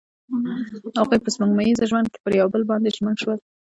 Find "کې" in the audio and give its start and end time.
2.11-2.19